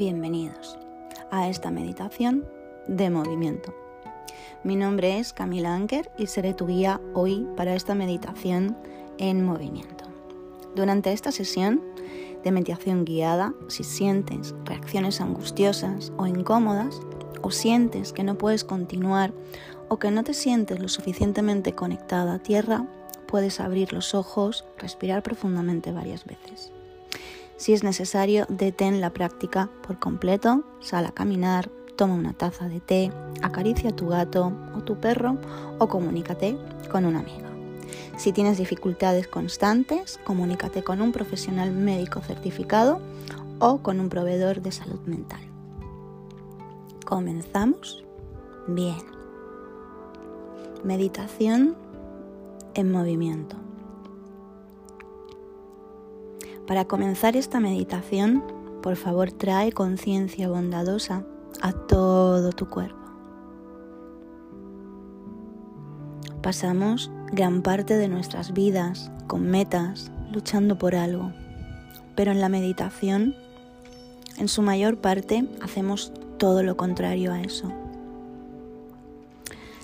[0.00, 0.78] bienvenidos
[1.30, 2.48] a esta meditación
[2.88, 3.74] de movimiento.
[4.64, 8.78] Mi nombre es Camila Anker y seré tu guía hoy para esta meditación
[9.18, 10.04] en movimiento.
[10.74, 11.82] Durante esta sesión
[12.42, 16.98] de meditación guiada, si sientes reacciones angustiosas o incómodas,
[17.42, 19.34] o sientes que no puedes continuar
[19.90, 22.86] o que no te sientes lo suficientemente conectada a tierra,
[23.26, 26.72] puedes abrir los ojos, respirar profundamente varias veces.
[27.60, 32.80] Si es necesario, detén la práctica por completo, sal a caminar, toma una taza de
[32.80, 35.36] té, acaricia a tu gato o tu perro
[35.78, 36.56] o comunícate
[36.90, 37.48] con un amigo.
[38.16, 42.98] Si tienes dificultades constantes, comunícate con un profesional médico certificado
[43.58, 45.42] o con un proveedor de salud mental.
[47.04, 48.02] ¿Comenzamos?
[48.68, 49.04] Bien.
[50.82, 51.76] Meditación
[52.72, 53.56] en movimiento.
[56.70, 58.44] Para comenzar esta meditación,
[58.80, 61.24] por favor trae conciencia bondadosa
[61.60, 63.10] a todo tu cuerpo.
[66.44, 71.32] Pasamos gran parte de nuestras vidas con metas, luchando por algo,
[72.14, 73.34] pero en la meditación,
[74.38, 77.72] en su mayor parte, hacemos todo lo contrario a eso.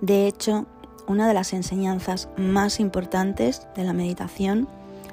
[0.00, 0.66] De hecho,
[1.08, 4.68] una de las enseñanzas más importantes de la meditación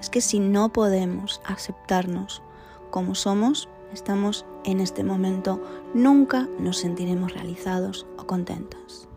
[0.00, 2.42] es que si no podemos aceptarnos
[2.90, 5.62] como somos, estamos en este momento,
[5.94, 9.08] nunca nos sentiremos realizados o contentos.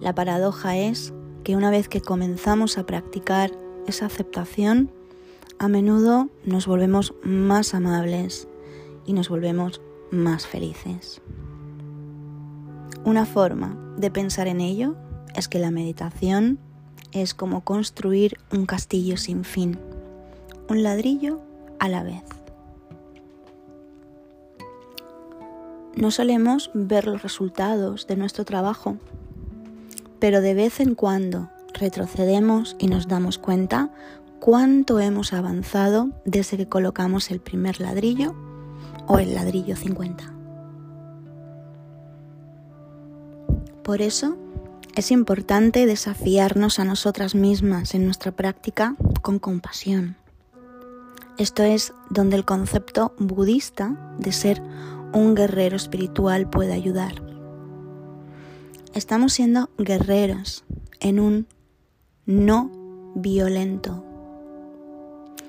[0.00, 1.12] La paradoja es
[1.44, 3.52] que una vez que comenzamos a practicar
[3.86, 4.90] esa aceptación,
[5.58, 8.48] a menudo nos volvemos más amables
[9.06, 11.20] y nos volvemos más felices.
[13.04, 14.96] Una forma de pensar en ello
[15.34, 16.58] es que la meditación
[17.12, 19.78] es como construir un castillo sin fin,
[20.68, 21.40] un ladrillo
[21.78, 22.24] a la vez.
[25.94, 28.96] No solemos ver los resultados de nuestro trabajo,
[30.18, 33.90] pero de vez en cuando retrocedemos y nos damos cuenta
[34.40, 38.34] cuánto hemos avanzado desde que colocamos el primer ladrillo
[39.06, 40.32] o el ladrillo 50.
[43.82, 44.36] Por eso
[44.94, 50.16] es importante desafiarnos a nosotras mismas en nuestra práctica con compasión.
[51.38, 54.62] Esto es donde el concepto budista de ser
[55.14, 57.22] un guerrero espiritual puede ayudar.
[58.92, 60.64] Estamos siendo guerreros
[61.00, 61.46] en un
[62.26, 62.70] no
[63.14, 64.04] violento,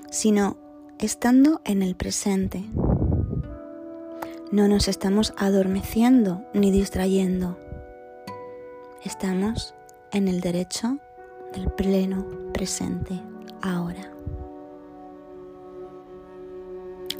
[0.09, 0.55] sino
[0.99, 2.63] estando en el presente.
[4.53, 7.57] No nos estamos adormeciendo ni distrayendo
[9.05, 9.75] Estamos
[10.13, 10.97] en el derecho
[11.51, 13.19] del pleno presente
[13.61, 14.09] ahora.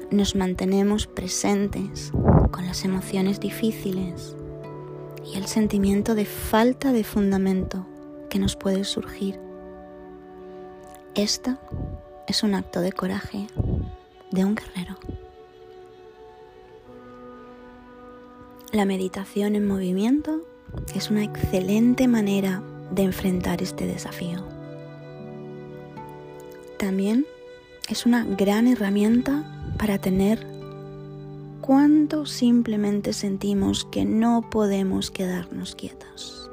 [0.09, 2.13] Nos mantenemos presentes
[2.51, 4.37] con las emociones difíciles
[5.25, 7.85] y el sentimiento de falta de fundamento
[8.29, 9.37] que nos puede surgir.
[11.15, 11.57] Esto
[12.29, 13.47] es un acto de coraje
[14.31, 14.97] de un guerrero.
[18.71, 20.47] La meditación en movimiento
[20.95, 24.43] es una excelente manera de enfrentar este desafío.
[26.77, 27.25] También
[27.89, 29.43] es una gran herramienta
[29.77, 30.45] para tener
[31.61, 36.49] cuánto simplemente sentimos que no podemos quedarnos quietos.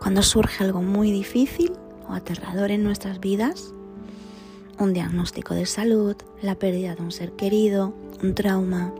[0.00, 1.72] Cuando surge algo muy difícil
[2.08, 3.72] o aterrador en nuestras vidas,
[4.78, 8.92] un diagnóstico de salud, la pérdida de un ser querido, un trauma,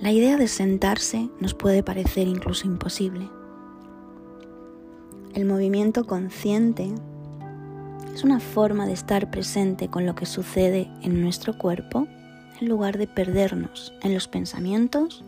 [0.00, 3.28] la idea de sentarse nos puede parecer incluso imposible.
[5.34, 6.88] El movimiento consciente
[8.14, 12.08] es una forma de estar presente con lo que sucede en nuestro cuerpo
[12.60, 15.22] en lugar de perdernos en los pensamientos,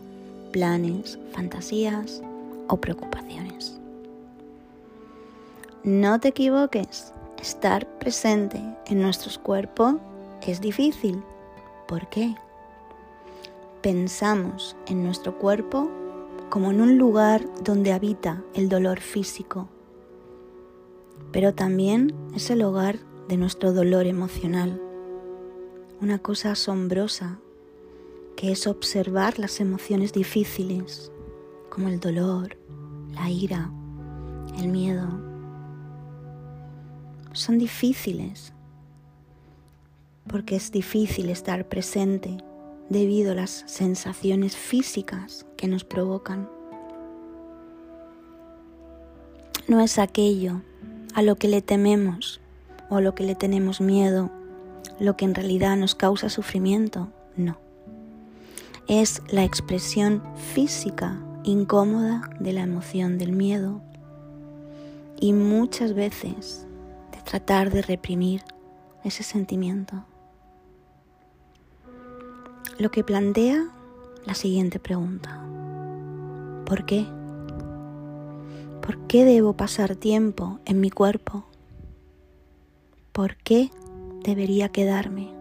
[0.51, 2.21] planes, fantasías
[2.67, 3.79] o preocupaciones.
[5.83, 9.99] No te equivoques, estar presente en nuestro cuerpo
[10.47, 11.21] es difícil.
[11.87, 12.35] ¿Por qué?
[13.83, 15.91] Pensamos en nuestro cuerpo
[16.49, 19.69] como en un lugar donde habita el dolor físico
[21.33, 24.79] pero también es el hogar de nuestro dolor emocional.
[25.99, 27.39] Una cosa asombrosa
[28.37, 31.11] que es observar las emociones difíciles,
[31.69, 32.55] como el dolor,
[33.13, 33.71] la ira,
[34.59, 35.07] el miedo.
[37.33, 38.53] Son difíciles
[40.27, 42.37] porque es difícil estar presente
[42.89, 46.49] debido a las sensaciones físicas que nos provocan.
[49.67, 50.61] No es aquello
[51.13, 52.41] a lo que le tememos
[52.89, 54.29] o a lo que le tenemos miedo,
[54.99, 57.57] lo que en realidad nos causa sufrimiento, no.
[58.87, 60.21] es la expresión
[60.53, 63.81] física incómoda de la emoción del miedo
[65.19, 66.65] y muchas veces
[67.11, 68.43] de tratar de reprimir
[69.03, 70.05] ese sentimiento.
[72.79, 73.67] Lo que plantea
[74.25, 75.39] la siguiente pregunta.
[76.65, 77.05] ¿Por qué?
[78.81, 81.45] ¿Por qué debo pasar tiempo en mi cuerpo?
[83.11, 83.69] ¿Por qué
[84.23, 85.31] debería quedarme?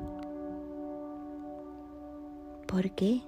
[2.67, 3.23] ¿Por qué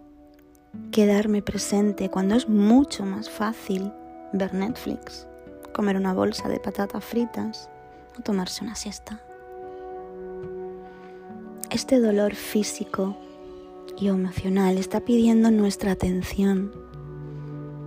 [0.92, 3.90] quedarme presente cuando es mucho más fácil
[4.34, 5.26] ver Netflix,
[5.72, 7.70] comer una bolsa de patatas fritas
[8.18, 9.18] o tomarse una siesta?
[11.70, 13.16] Este dolor físico
[13.96, 16.72] y emocional está pidiendo nuestra atención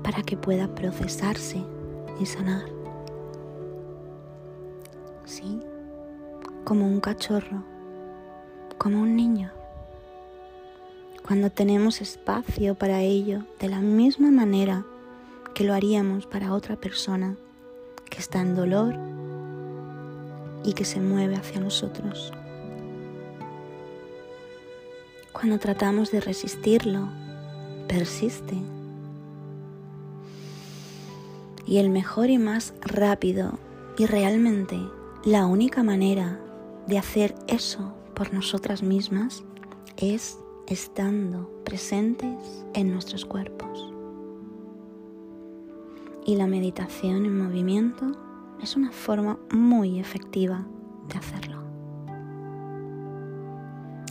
[0.03, 1.63] para que pueda procesarse
[2.19, 2.63] y sanar.
[5.25, 5.59] Sí,
[6.63, 7.63] como un cachorro,
[8.77, 9.51] como un niño.
[11.25, 14.85] Cuando tenemos espacio para ello de la misma manera
[15.53, 17.35] que lo haríamos para otra persona
[18.09, 18.95] que está en dolor
[20.63, 22.31] y que se mueve hacia nosotros.
[25.37, 27.09] Cuando tratamos de resistirlo,
[27.87, 28.55] persiste.
[31.67, 33.59] Y el mejor y más rápido
[33.99, 34.79] y realmente
[35.23, 36.39] la única manera
[36.87, 39.43] de hacer eso por nosotras mismas
[39.97, 43.93] es estando presentes en nuestros cuerpos.
[46.25, 48.07] Y la meditación en movimiento
[48.63, 50.65] es una forma muy efectiva
[51.09, 51.56] de hacerlo.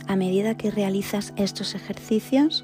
[0.07, 2.63] A medida que realizas estos ejercicios,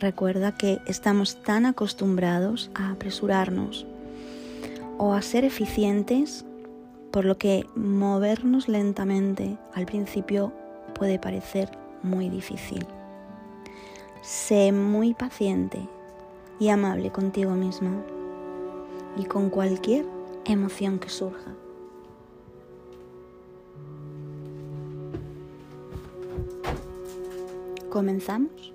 [0.00, 3.86] recuerda que estamos tan acostumbrados a apresurarnos
[4.98, 6.44] o a ser eficientes,
[7.12, 10.52] por lo que movernos lentamente al principio
[10.94, 11.70] puede parecer
[12.02, 12.84] muy difícil.
[14.20, 15.88] Sé muy paciente
[16.58, 17.92] y amable contigo misma
[19.16, 20.04] y con cualquier
[20.44, 21.52] emoción que surja.
[27.92, 28.72] ¿Comenzamos?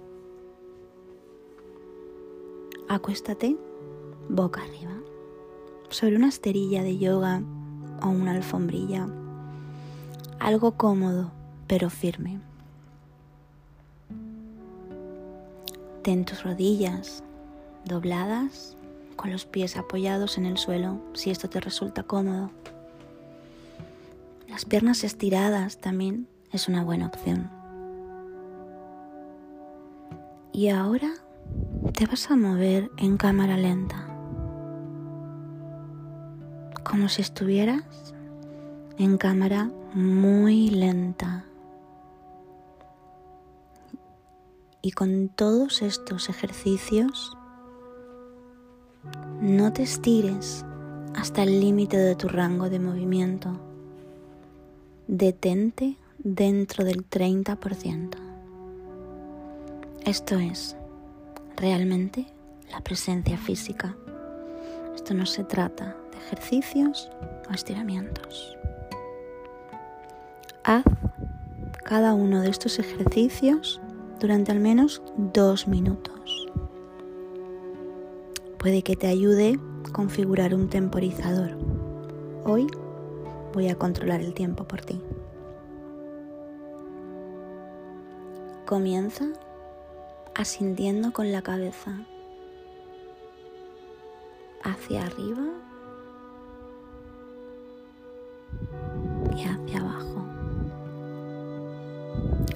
[2.88, 3.58] Acuéstate
[4.30, 4.94] boca arriba
[5.90, 7.42] sobre una esterilla de yoga
[8.04, 9.10] o una alfombrilla.
[10.38, 11.31] Algo cómodo
[11.66, 12.40] pero firme.
[16.04, 17.24] Ten tus rodillas
[17.86, 18.78] dobladas
[19.16, 22.52] con los pies apoyados en el suelo si esto te resulta cómodo.
[24.48, 27.56] Las piernas estiradas también es una buena opción.
[30.57, 31.13] Y ahora
[31.94, 34.07] te vas a mover en cámara lenta,
[36.83, 38.15] como si estuvieras
[38.98, 41.45] en cámara muy lenta.
[44.81, 47.38] Y con todos estos ejercicios,
[49.39, 50.65] no te estires
[51.13, 53.51] hasta el límite de tu rango de movimiento.
[55.07, 58.27] Detente dentro del 30%.
[60.07, 60.77] Esto es
[61.57, 62.27] realmente
[62.71, 63.94] la presencia física.
[64.95, 67.09] Esto no se trata de ejercicios
[67.50, 68.57] o estiramientos.
[70.64, 70.85] Haz
[71.83, 73.81] cada uno de estos ejercicios
[74.21, 76.47] durante al menos dos minutos.
[78.59, 79.59] Puede que te ayude
[79.92, 81.57] configurar un temporizador.
[82.45, 82.66] Hoy
[83.52, 85.02] voy a controlar el tiempo por ti.
[88.66, 89.26] Comienza
[90.38, 91.92] asintiendo con la cabeza.
[94.64, 95.44] Hacia arriba.
[99.36, 100.26] Y hacia abajo.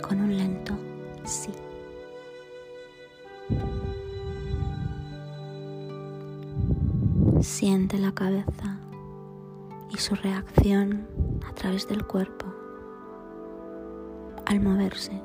[0.02, 0.78] Con un lento
[1.24, 1.52] sí.
[7.42, 8.78] Siente la cabeza
[9.90, 11.08] y su reacción
[11.48, 12.46] a través del cuerpo
[14.46, 15.20] al moverse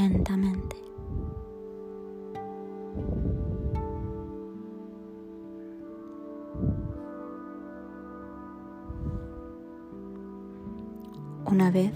[0.00, 0.76] lentamente.
[11.44, 11.92] Una vez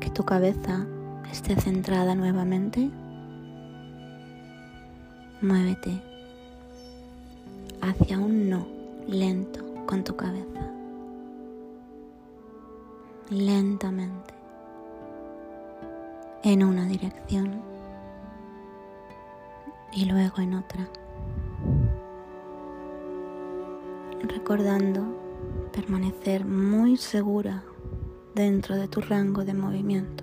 [0.00, 0.86] que tu cabeza
[1.30, 2.90] esté centrada nuevamente,
[5.40, 6.02] muévete
[7.80, 8.66] hacia un no
[9.06, 10.72] lento con tu cabeza.
[13.30, 14.35] Lentamente
[16.46, 17.60] en una dirección
[19.92, 20.88] y luego en otra,
[24.22, 25.02] recordando
[25.72, 27.64] permanecer muy segura
[28.36, 30.22] dentro de tu rango de movimiento.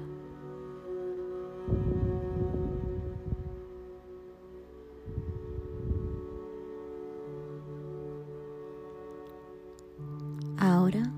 [10.57, 11.11] Ahora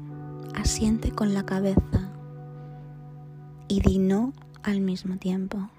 [0.56, 2.12] asiente con la cabeza
[3.68, 4.34] y di no
[4.66, 5.70] al mismo tiempo.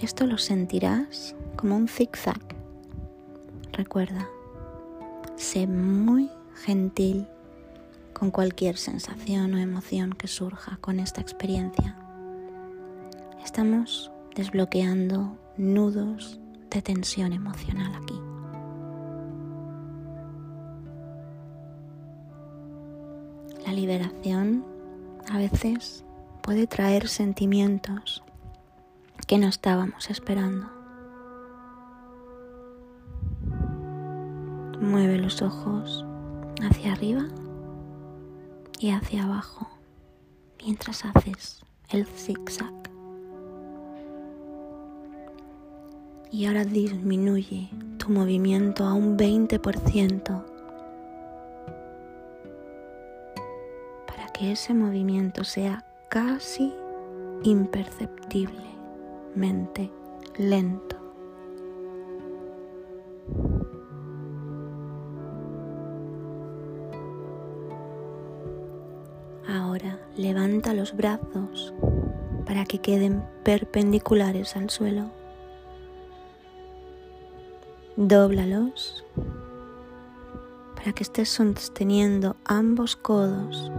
[0.00, 2.40] Esto lo sentirás como un zigzag.
[3.72, 4.28] Recuerda,
[5.36, 7.26] sé muy gentil
[8.12, 11.96] con cualquier sensación o emoción que surja con esta experiencia.
[13.44, 18.20] Estamos desbloqueando nudos de tensión emocional aquí.
[23.64, 24.64] La liberación
[25.30, 26.04] a veces
[26.42, 28.22] puede traer sentimientos
[29.26, 30.68] que no estábamos esperando.
[34.80, 36.04] Mueve los ojos
[36.60, 37.26] hacia arriba
[38.80, 39.70] y hacia abajo
[40.60, 42.72] mientras haces el zigzag.
[46.32, 47.68] Y ahora disminuye
[47.98, 50.44] tu movimiento a un 20%
[54.06, 56.72] para que ese movimiento sea casi
[57.42, 59.90] imperceptiblemente
[60.36, 60.96] lento.
[69.48, 71.72] Ahora levanta los brazos
[72.44, 75.06] para que queden perpendiculares al suelo.
[77.96, 79.02] Dóblalos
[80.76, 83.72] para que estés sosteniendo ambos codos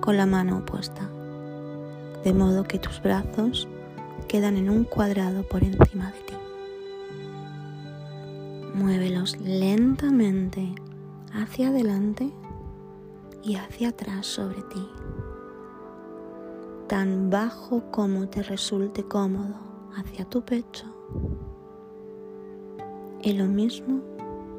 [0.00, 1.10] con la mano opuesta,
[2.24, 3.68] de modo que tus brazos
[4.28, 6.34] quedan en un cuadrado por encima de ti.
[8.74, 10.74] Muévelos lentamente
[11.32, 12.32] hacia adelante
[13.42, 14.88] y hacia atrás sobre ti,
[16.88, 19.54] tan bajo como te resulte cómodo
[19.96, 20.86] hacia tu pecho
[23.22, 24.00] y lo mismo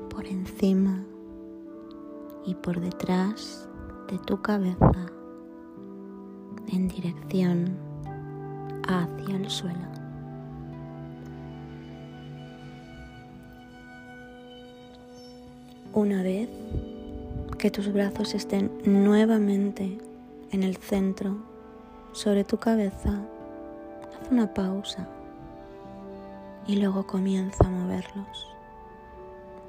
[0.09, 1.03] por encima
[2.45, 3.67] y por detrás
[4.09, 5.14] de tu cabeza
[6.71, 7.77] en dirección
[8.87, 9.79] hacia el suelo.
[15.93, 16.49] Una vez
[17.57, 19.97] que tus brazos estén nuevamente
[20.51, 21.37] en el centro
[22.11, 23.21] sobre tu cabeza,
[24.21, 25.07] haz una pausa
[26.67, 28.47] y luego comienza a moverlos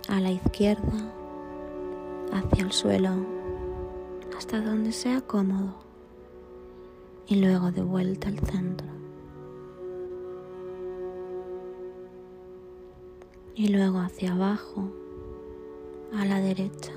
[0.08, 0.92] a la izquierda,
[2.32, 3.10] hacia el suelo,
[4.36, 5.85] hasta donde sea cómodo
[7.28, 8.86] y luego de vuelta al centro.
[13.54, 14.90] Y luego hacia abajo,
[16.14, 16.92] a la derecha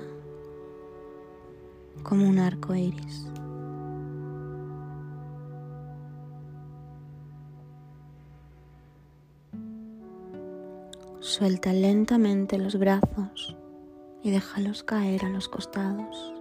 [2.02, 3.26] como un arco iris.
[11.20, 13.56] Suelta lentamente los brazos
[14.22, 16.39] y déjalos caer a los costados.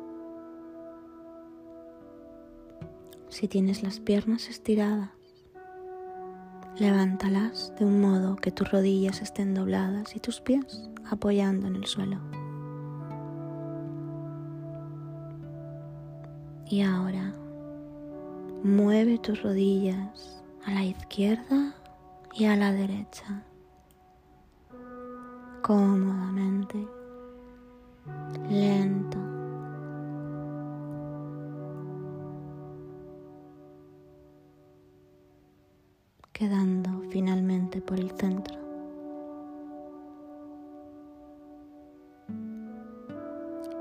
[3.30, 5.12] Si tienes las piernas estiradas,
[6.78, 11.86] levántalas de un modo que tus rodillas estén dobladas y tus pies apoyando en el
[11.86, 12.18] suelo.
[16.68, 17.34] Y ahora
[18.64, 21.76] mueve tus rodillas a la izquierda
[22.34, 23.44] y a la derecha
[25.70, 26.88] cómodamente,
[28.50, 29.39] lento.
[36.40, 38.58] Quedando finalmente por el centro.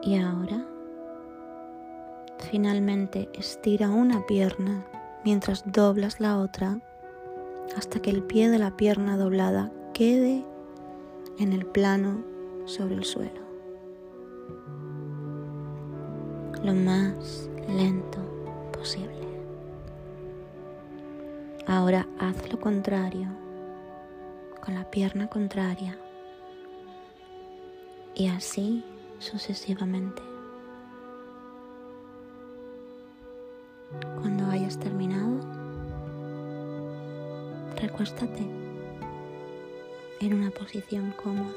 [0.03, 0.69] Y ahora
[2.51, 4.83] Finalmente estira una pierna
[5.23, 6.81] mientras doblas la otra
[7.77, 10.45] hasta que el pie de la pierna doblada quede
[11.39, 12.25] en el plano
[12.65, 13.43] sobre el suelo.
[16.65, 18.19] Lo más lento
[18.73, 19.18] posible.
[21.69, 23.29] Ahora haz lo contrario
[24.65, 25.99] con la pierna contraria
[28.15, 28.83] y así
[29.19, 30.23] sucesivamente.
[34.19, 35.41] Cuando hayas terminado,
[37.77, 38.47] recuéstate
[40.21, 41.53] en una posición cómoda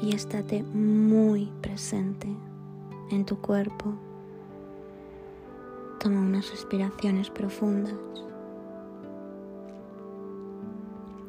[0.00, 2.28] y estate muy presente
[3.10, 4.09] en tu cuerpo.
[6.00, 7.94] Toma unas respiraciones profundas.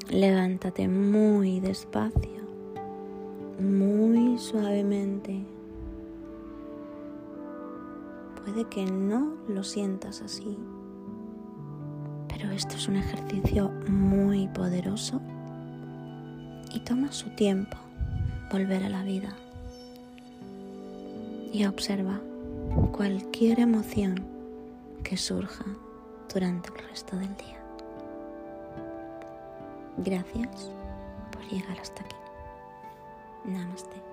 [0.09, 2.41] Levántate muy despacio,
[3.59, 5.45] muy suavemente
[8.43, 10.57] Puede que no lo sientas así,
[12.27, 15.21] pero esto es un ejercicio muy poderoso
[16.73, 17.77] y toma su tiempo
[18.51, 19.29] volver a la vida.
[21.53, 22.21] y observa
[22.93, 24.30] cualquier emoción
[25.03, 25.65] que surja
[26.33, 27.61] durante el resto del día.
[29.97, 30.71] Gracias
[31.31, 32.15] por llegar hasta aquí.
[33.45, 34.10] Namaste.